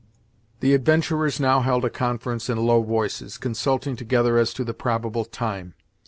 [0.61, 5.25] The adventurers now held a conference in low voices, consulting together as to the probable
[5.25, 5.75] time.